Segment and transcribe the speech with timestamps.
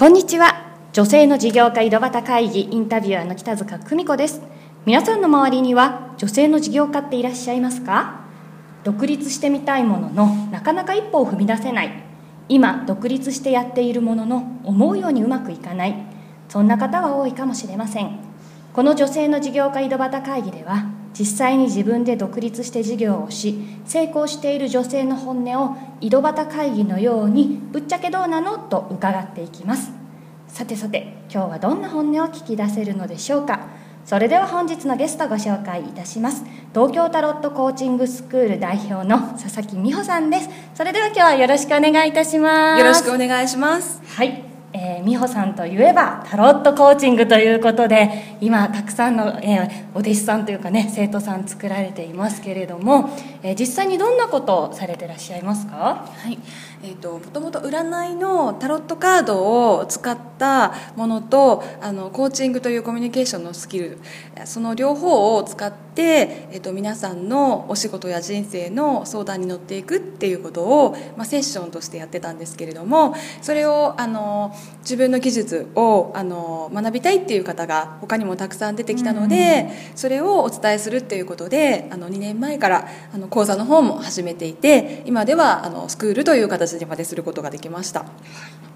[0.00, 0.64] こんにちは。
[0.94, 4.40] 女性の事業家井戸端会議インタビュアーの北塚久美子です。
[4.86, 8.24] 皆さんの周りには女性の事業家っていらっしゃいますか？
[8.82, 12.02] 独立してみたいもののなかなか一歩を踏み出せない。
[12.48, 15.94] 今独立してやっているものの思うようにうまくいかない。
[16.48, 18.20] そんな方は多いかもしれません。
[18.72, 20.86] この女性の事業家井戸端会議では
[21.18, 28.58] 実際に自分で独立して事業をし成功している女性の本音を井戸端会議のようにぶっちゃけどうなの？
[28.58, 29.90] と伺っていきます。
[30.48, 33.68] さてさて今日はどんな本音を聞き出せるのでしょうか？
[34.06, 36.44] それでは本日のゲストご紹介いたします。
[36.72, 40.48] 東京タロットコーチングスクール代表の佐々木美穂さんです。
[40.74, 42.80] それでは今日はよろしくお願いいたします。
[42.80, 44.00] よろしくお願いします。
[44.06, 44.49] はい
[44.82, 53.10] えー、美穂さんといえばタロットコーチングということで今たくさんの、えー、お弟子さんというかね生徒さん作られていますけれども、
[53.42, 55.76] えー、実際にどんなことをされてらっしゃいますか？
[55.76, 56.38] はい。
[56.82, 63.98] えーと、もともと占いのタロットカードを使ったものとあのコーチングというコミュニケーションのスキル
[64.46, 88.06] その両方を使って、えーと、皆さんのお仕事や人生の相談に乗っていくっていうことを、まあ、セッションとしてやってたんですけれどもそれをあの自分の技術をあの学びたいっていう方が他にもたくさん出てきたので、うん、それをお伝えするっていうことであの2年前からあの講座の方も始めていて今ではあのスクールという形にまですることができました。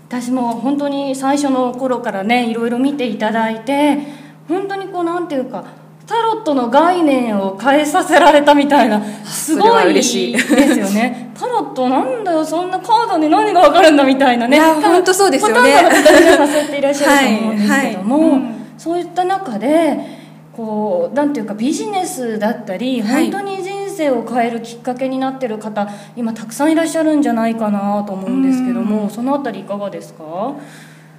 [0.09, 3.99] 私も本当に最初の頃からねいろいろ見ていただいて
[4.47, 5.65] 本当にこうなんていうか
[6.07, 14.61] タロットの概念を変えさせられたみたいなすごいですよね タロットなんだよそんなカードに何が分かるんだみたいなね。
[14.61, 15.73] 本当そうですよね。
[15.75, 18.37] ほとんどの方がさせていらっしゃると思うんですけども、はいはい。
[18.37, 19.99] うん、そういった中で
[20.57, 30.55] こうなんていうかビジネスだったり本当に人生を変えるきっかけになってる方今たくさんいらっしゃるんじゃないかなと思うんですけどもその辺りいかがですか？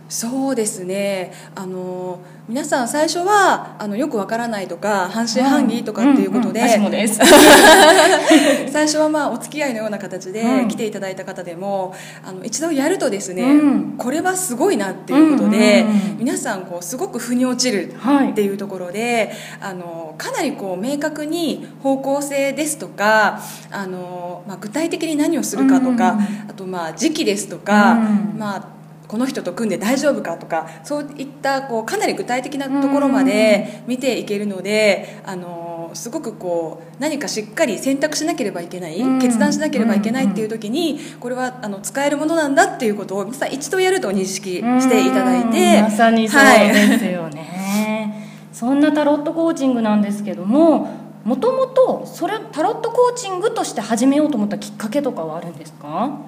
[0.08, 1.34] そうですね。
[1.56, 6.70] あの皆さん最初はあのよくわからないとか半信半疑とかっていうことで、うんうん、
[8.70, 15.86] 最初はまあお付き合いのような形で来ていただいた方でも、あの一度やるとですね、うん、これはすごいなっていうことで、
[16.20, 17.92] 皆さんこうすごく腑に落ちる
[18.32, 23.40] っていうところで、はい、あのかなりこう明確に方向性ですとか
[23.72, 27.98] あの、まあ、具体的に何をするかとか、あとまあ時期ですとか、
[28.38, 28.76] まあ
[29.08, 48.22] この人と組んで大丈夫かとかそういったこうかなり具体的なところまで見ていけるのであのすごくこう何かしっかり選択しなければいけない決断しなければいけないっていう時にこれはあの使えるものなんだっていうことをさ一度やると認識していただいてまさにそうですよね、は
[48.52, 56.20] い、そんなタロットコーチングなんですけどももともとそれタロットコーチングとして始めようと思ったきっかけとかはあるんですか？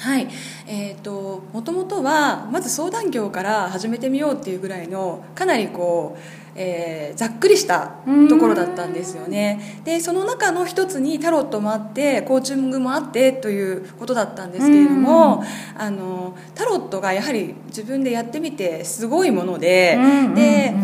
[0.00, 0.28] はい。
[0.66, 7.92] えーと、もともとはまず相談業から始めてみようっていうぐらいのかなりこうえー、ざっくりした
[8.28, 9.80] ところだったんですよね。
[9.84, 15.44] でその中の一つにタロットもあってコーチングもあってということだったんですけれども
[15.78, 19.98] あのタロットがやはり自分でやってみてすごいもので
[20.34, 20.74] で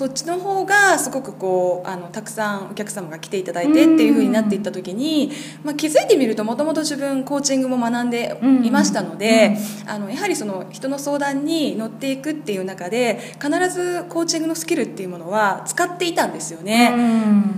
[0.00, 5.30] そっちの方がすごくこうあのたくさんお客様が来ていただいてっていうふうになっていった時に、
[5.62, 8.34] まあ、気づいてみるともともと自分コーチングも学んで
[8.64, 16.94] いましたのであのやはりその人の相談に乗っていくっていう中で必ずコーチングのスキルっていうものは使っていたんですよね、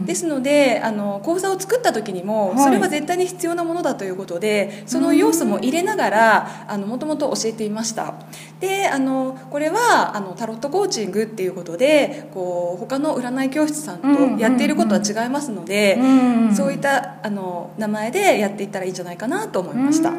[0.05, 8.15] ですのであの講座を作った時にもそれは絶対に必要なものだということで、その要素も入れながらもともと教えていました。
[8.59, 14.09] であのこれはあのタロットコーチングっていうことでこう他の占い教室さんと
[14.41, 15.99] やっていることは違いますので、
[16.55, 20.13] そういったあの名前でやっていったらいいんじゃないかなと思いました。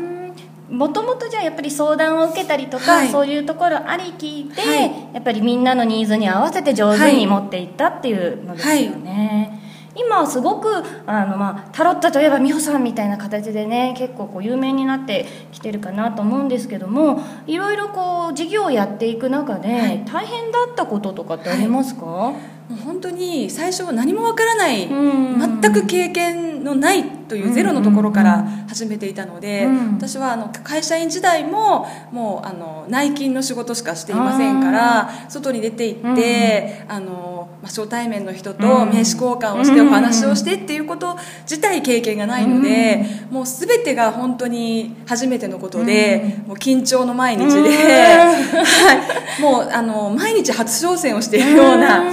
[0.70, 9.53] もともとじゃあやっぱり相談を受けたりとか、はい、そういうところありきで、はい、やっぱりみんなのニーズに合わせて上手に持っていったっていうのですよね。
[9.96, 10.68] はい今すごく
[11.06, 22.36] あの、まあ、タロットといえば美穂さんみたいな形でね結構こう有名になってきてるかなと思うんですけどもいろいろこう事業をやっていく中で、大変だったこととかってありますか、はい
[22.70, 29.68] もう本当に最初何もわからない全く経験のないというゼロのところから始めていたので
[29.98, 52.04] 私はあの会社員時代ももうあの内勤の仕事しかしていませんから外に出て行ってあの、まあ、初対面の人と名刺交換をしてお話をしてっていうこと自体経験がないのでもう全てが本当に初めてのことでもう緊張の毎日で、 はい、もうあの毎日初挑戦をしているような。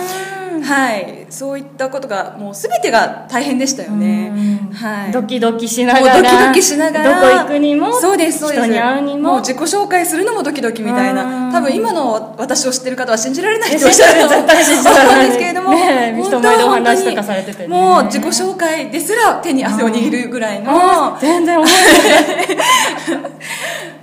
[0.62, 6.22] はい、そういったことがもう全てが大変でしたよね、はい、ドキドキしながら。
[6.22, 7.20] ドキドキしながら。
[7.20, 8.62] どこ行くにもそうですそうです。
[8.64, 9.32] 人に会うにも。
[9.32, 11.16] もう自己紹介するのもドキドキみたいうん。
[11.16, 17.68] な多分今の私を知ってる方は信じられないいや人は信じられ絶対信じられない思うんですけれども、ね人前でお話とかされててね。
[17.68, 22.56] もう自己紹介ですら手に汗を握るぐらいの、あ全然思って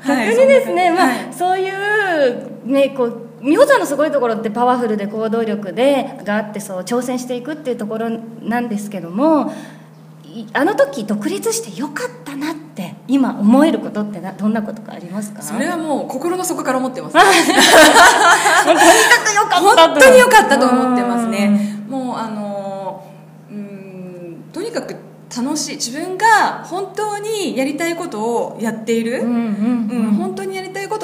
[0.11, 0.27] はい。
[0.27, 1.27] 逆にですね、まあはい。
[1.31, 1.77] そういう
[2.65, 8.09] ねこう美穂さんのすごいところってパワフルで行動力でがあってそう挑戦していくっていうところ
[8.41, 9.53] なんですけども
[10.25, 15.41] いあの時独立してよかったなって今思えることってなどんなことかありますか？
[15.41, 17.13] それはもう心の底から思ってます。
[17.17, 17.33] とにか
[19.25, 21.79] くよかった本当に良かったと思ってますね。
[21.89, 23.03] もうあの
[23.49, 24.95] うーんとにかく
[25.35, 25.75] 楽しい。
[25.75, 29.33] 自分が本当にやりたいことをやっている、うんうん。
[29.33, 29.37] う
[30.09, 30.11] ん、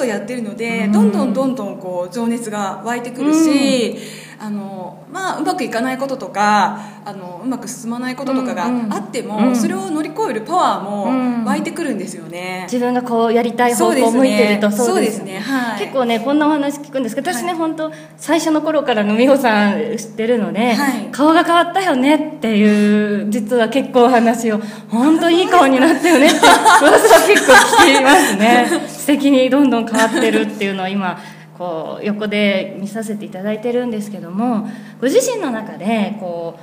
[0.04, 3.96] ことをやっているので、どんどんどんどんこう情熱が湧いてくるし、
[4.44, 9.56] あのまあ、うまくいかないこととかあのうまく進まないこととかがうんうんあっても、うん。
[9.56, 11.44] それを乗り越えるパワーうん。
[11.44, 12.64] も湧いてくるんですよね。
[12.70, 14.12] 自分がこうやりたい方そうですね。
[14.12, 15.38] 向向いてるとそうですね。
[15.38, 15.80] はい。
[15.80, 21.08] 結構ねこんなお話聞くんですけど私ね、はい本当最初の頃からの美穂さん知ってるので、はい。
[21.10, 28.66] 顔が変わったよねっていう実は結構お話を本当いい顔になったよねって噂は結構聞きますね。
[28.86, 31.18] 素敵にどんどん変わってるっていうのを今
[31.58, 34.68] こう横で見させていただいてるんですけども
[35.00, 36.58] ご自身の中でこ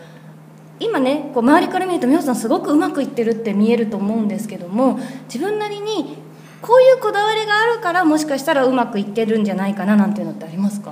[0.79, 4.99] う今ねこう周りから見ると美穂さんすごくうまくいってるって見えると思うんですけども
[5.31, 6.17] 自分なりに
[6.61, 10.91] こういうこだわりがあるからもしかしたらうまくいってるんじゃないかななんていうのってありますか？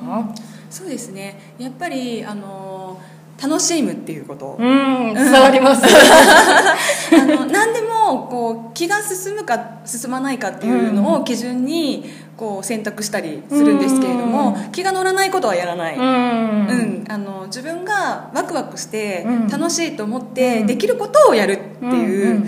[0.69, 1.53] そうですね。
[1.57, 2.99] やっぱりあの
[3.41, 5.83] 楽しむっていうこと、うん伝わります。
[7.15, 12.09] あの何でもこう気が進むか進まないかっていうのを基準に
[12.39, 16.06] こう選択したりするんですけれども、気が乗らないことはやらない、ううん。
[17.03, 19.47] んあの自分がワクワクしてうん。
[19.50, 20.68] 楽しいと思ってうん。
[20.68, 22.45] できることをやるってうんうんいううん。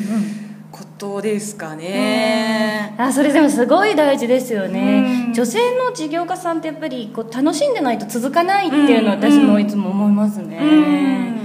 [0.71, 2.95] ことですかね。
[2.97, 5.33] あそれでもすごい大事ですよね、うん。
[5.33, 9.21] 女性の事業家さんってやっぱりこう楽しんでないと続かないっていうのはうん。
[9.21, 10.67] 私もいつも思いますね、うん。
[10.67, 11.40] あの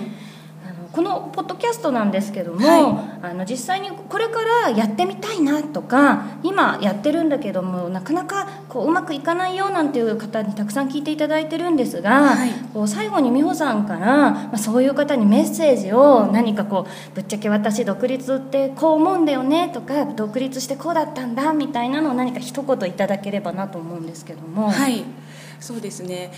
[0.96, 12.50] このポッドキャストなんですけども、はあの実際にこれからやってみたいなとか今やってるんだけどもなかなかこううまくいかないよなんていう方にたくさん聞いていただいてるんですが、はい。
[12.72, 24.70] こう最後に美穂さんから、まあ、そういう方にメッセージを何かこうぶっちゃけ私独立ってこう思うんだよねとか独立してこうだったんだみたいなのを何か一言いただければなと思うんですけども。
[24.70, 25.04] はい。
[25.60, 26.31] そうですね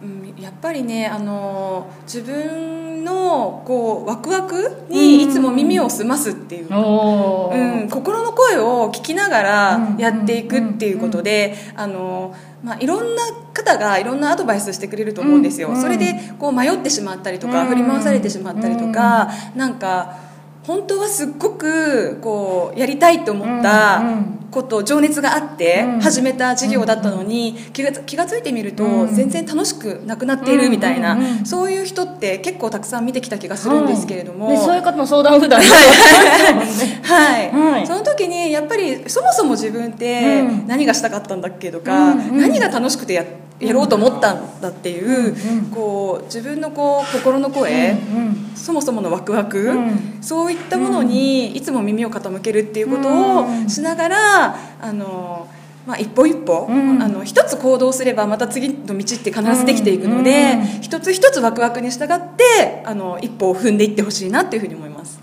[0.00, 9.98] うん、やっぱりねあの自分のこうワクワクにいつも耳を澄ますっていうおうーん、心の声を聞きながらうん。
[9.98, 13.22] やっていくっていうことで、あのまあ、いろんな
[13.52, 15.80] 方がいろんなアドバイスしてくれると思うんですよ、うん。
[15.80, 17.68] それでこう迷ってしまったりとか、うん。
[17.68, 20.27] 振り回されてしまったりとか、なんか
[20.68, 26.00] 本当はすっごくこうやりたいと思ったうんこと、情熱があってうん。
[26.00, 29.14] 始めた事業だったのに、気がつ気が付いてみるとうん。
[29.14, 34.46] 全然楽しくなくなっているみたいな、そういう人って結構たくさん見てきた気がするんですけれども。
[34.46, 37.86] はいねそういう方の相談を普段 はい、はい。
[37.86, 40.66] その時にやっぱりそもそも自分ってうん。
[40.66, 43.24] 何がしたかったんだっけとか、何が楽しくてや
[43.60, 45.64] やろうと思ったんだっていう、うんうん。
[45.66, 50.18] こう自分のこう心の声、うんそもそものワクワク、うん。
[50.20, 55.48] そういったものにいつも耳を傾けるっていうことをしながら、あの
[55.86, 57.02] まあ、一歩一歩、うん。
[57.02, 60.82] あの一つ行動すればまた次の道って必ずできていくので、うん。
[60.82, 65.17] 一つ一つワクワクに従ってあの一歩を踏んでいってほしいなっていうふうに思います。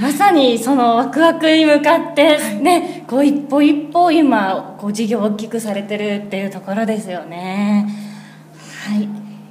[0.00, 7.86] まさにそのワクワクに向かってね、こう一歩一歩今こう事業を大きくされてるっていうところですよね。
[8.88, 9.08] はい。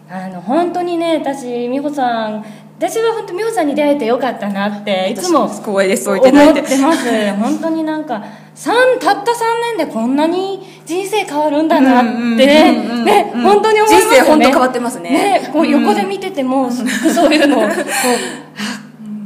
[0.09, 2.45] あの本当にね私美穂さん
[2.77, 7.33] 私は本当美穂さんに出会えてよかったなっていつも私光栄ですそう思言ってます。
[7.35, 8.23] 本当になんか
[8.55, 9.35] 三たった3
[9.77, 14.15] 年でこんなに人生変わるんだなってねうん本当に思いますよね。
[14.15, 15.41] 人生本当変わってますね。
[15.41, 17.71] ねこう横で見ててもすごくそういうのをこう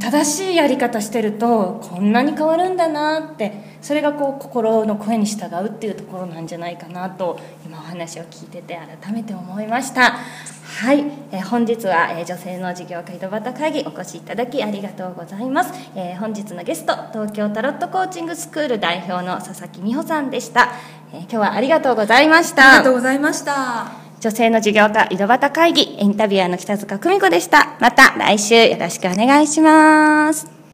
[0.06, 10.12] 正しいやり方してるとこんなに変わるんだなってそれがこう心の声に従うっていうところなんじゃないかなと今お話を聞いてて改めて思いました。
[10.12, 11.00] はい、
[11.32, 20.72] えー本日は、えー女性の事業家井戸端会議お越しいただきありがとうございます、えー本日のゲスト東京タロットコーチングスクール代表の佐々木美穂さんでした、
[21.12, 22.76] え今日はありがとうございました。
[22.76, 24.05] ありがとうございました。
[24.26, 25.82] 女性の事業家井戸端会議。
[26.00, 27.76] インタビュアーの北塚久美子でした。
[27.78, 30.55] また来週よろしくお願いします。